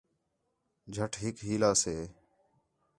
جَھٹ 0.93 1.13
ہِک 1.21 1.35
ہِیلا 1.47 1.71
سے 1.81 1.95